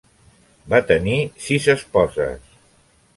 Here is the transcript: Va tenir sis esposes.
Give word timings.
Va 0.73 0.79
tenir 0.91 1.17
sis 1.49 1.67
esposes. 1.77 2.49